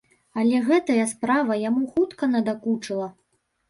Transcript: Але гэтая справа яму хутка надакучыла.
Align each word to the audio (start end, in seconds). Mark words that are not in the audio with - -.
Але 0.43 0.61
гэтая 0.69 1.05
справа 1.13 1.61
яму 1.69 1.87
хутка 1.93 2.35
надакучыла. 2.35 3.17